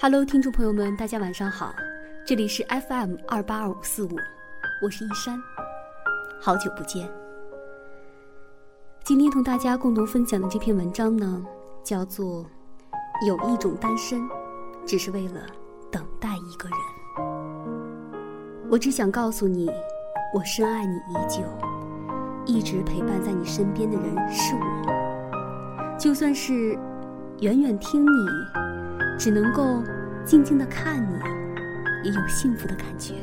[0.00, 1.72] Hello，听众朋友们，大家晚上好，
[2.26, 4.18] 这里是 FM 二八二五四五，
[4.82, 5.40] 我是一山，
[6.40, 7.08] 好久不见。
[9.04, 11.46] 今天同大家共同分享的这篇文章呢，
[11.84, 12.44] 叫做
[13.28, 14.20] 《有一种单身，
[14.84, 15.46] 只是为了
[15.88, 16.78] 等待一个人》。
[18.68, 19.70] 我只想告诉你，
[20.34, 21.42] 我深爱你已久，
[22.46, 26.76] 一直陪伴在你身边的人是我，就算是
[27.40, 28.08] 远远听你。
[29.18, 29.80] 只能够
[30.24, 31.14] 静静的看你，
[32.02, 33.14] 也有幸福的感觉。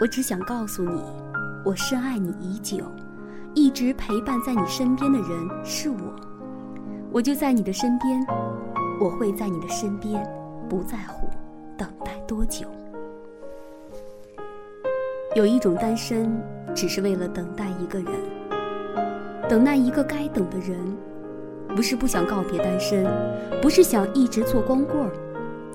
[0.00, 1.02] 我只想告诉你，
[1.62, 2.86] 我深爱你已久，
[3.54, 5.96] 一直陪伴在你身边的人是我，
[7.12, 8.24] 我就在你的身边，
[8.98, 10.26] 我会在你的身边，
[10.68, 11.28] 不在乎
[11.76, 12.66] 等待多久。
[15.34, 16.40] 有一种单身，
[16.74, 18.08] 只是为了等待一个人，
[19.48, 20.78] 等待一个该等的人。
[21.74, 23.04] 不是不想告别单身，
[23.60, 25.10] 不是想一直做光棍儿，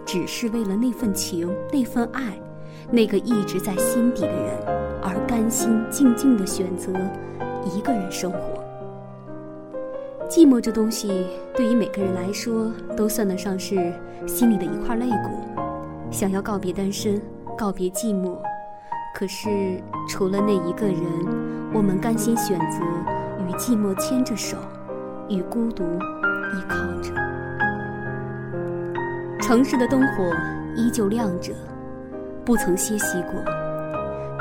[0.05, 2.39] 只是为了那份情、那份爱，
[2.89, 4.55] 那个一直在心底的人，
[5.01, 6.93] 而甘心静静的选择
[7.75, 8.63] 一个人生活。
[10.29, 13.91] 寂寞这东西，对于每个人来说，都算得上是
[14.25, 15.61] 心里的一块肋骨。
[16.11, 17.21] 想要告别单身，
[17.57, 18.37] 告别寂寞，
[19.13, 21.03] 可是除了那一个人，
[21.73, 22.79] 我们甘心选择
[23.45, 24.57] 与寂寞牵着手。
[25.31, 27.13] 与孤独依靠着，
[29.39, 30.35] 城市的灯火
[30.75, 31.53] 依旧亮着，
[32.43, 33.33] 不曾歇息过。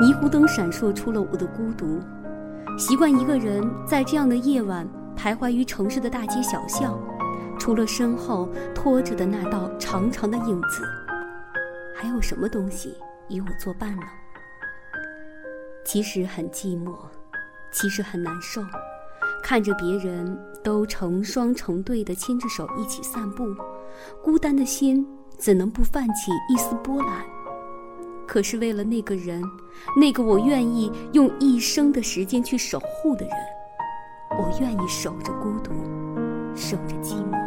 [0.01, 2.01] 霓虹灯闪烁出了我的孤独。
[2.79, 6.99] 习惯一个人在这样的夜晚徘徊于城市的大街小巷，
[7.59, 10.89] 除了身后拖着的那道长长的影子，
[11.95, 12.97] 还有什么东西
[13.29, 14.03] 与我作伴呢？
[15.85, 16.95] 其实很寂寞，
[17.73, 18.63] 其实很难受。
[19.43, 23.55] 看着别人都成双成对的牵着手一起散步，
[24.23, 25.07] 孤单的心
[25.39, 27.25] 怎能不泛起一丝波澜？
[28.27, 29.43] 可是为了那个人，
[29.99, 33.35] 那个我愿意用一生的时间去守护的人，
[34.39, 35.73] 我愿意守着孤独，
[36.55, 37.39] 守着寂寞，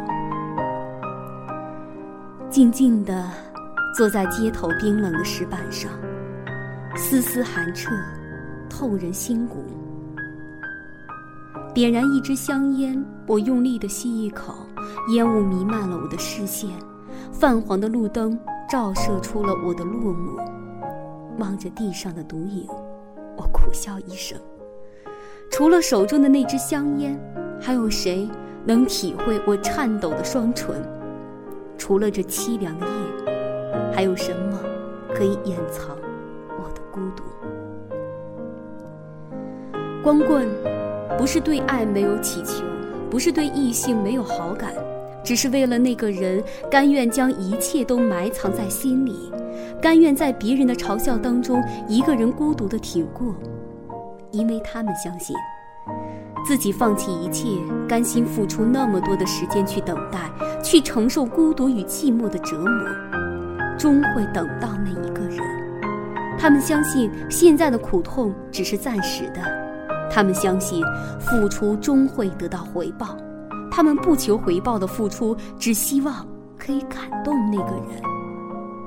[2.50, 3.30] 静静地
[3.96, 5.92] 坐在街头冰冷的石板上，
[6.96, 7.92] 丝丝寒彻，
[8.72, 9.58] 透人心骨。
[11.74, 14.54] 点燃一支香烟，我用力的吸一口，
[15.12, 16.70] 烟雾弥漫了我的视线，
[17.30, 18.38] 泛黄的路灯
[18.70, 20.42] 照射出了我的落寞。
[21.38, 22.66] 望着地上的毒影，
[23.36, 24.38] 我苦笑一声。
[25.50, 27.20] 除了手中的那支香烟，
[27.60, 28.26] 还有谁
[28.64, 30.82] 能体会我颤抖的双唇？
[31.76, 34.58] 除了这凄凉的夜，还有什么
[35.14, 35.94] 可以掩藏
[36.58, 37.22] 我的孤独？
[40.02, 40.48] 光棍。
[41.18, 42.64] 不是对爱没有祈求，
[43.10, 44.72] 不是对异性没有好感，
[45.22, 49.30] 只是为了那个人，甘愿将一切都埋藏在心里，
[49.80, 53.36] 甘愿在别人的嘲笑当中，一个人孤独的挺过，
[54.30, 55.36] 因为他们相信，
[56.46, 57.46] 自己放弃一切，
[57.86, 60.18] 甘心付出那么多的时间去等待，
[60.62, 62.88] 去承受孤独与寂寞的折磨，
[63.78, 65.38] 终会等到那一个人。
[66.38, 69.61] 他们相信，现在的苦痛只是暂时的。
[70.12, 70.84] 他们相信，
[71.18, 73.16] 付出终会得到回报。
[73.70, 76.26] 他们不求回报的付出，只希望
[76.58, 78.02] 可以感动那个人。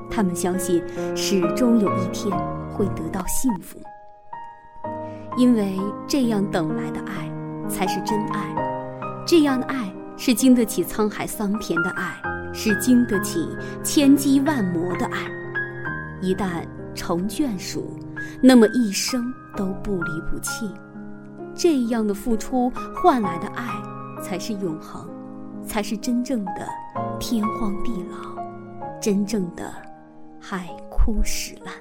[0.08, 0.80] 他们相信，
[1.16, 2.30] 始终有一天
[2.72, 3.76] 会得到幸福。
[5.36, 5.76] 因为
[6.06, 7.28] 这样等来的爱，
[7.68, 8.54] 才是真爱。
[9.26, 12.14] 这样的爱，是经得起沧海桑田的爱，
[12.52, 13.48] 是经得起
[13.82, 15.18] 千击万磨的爱。
[16.22, 16.64] 一旦
[16.94, 17.98] 成眷属，
[18.40, 20.70] 那么一生都不离不弃。
[21.56, 23.66] 这样的付出换来的爱，
[24.22, 25.08] 才是永恒，
[25.66, 26.68] 才是真正的
[27.18, 28.36] 天荒地老，
[29.00, 29.72] 真正的
[30.38, 31.72] 海枯石烂。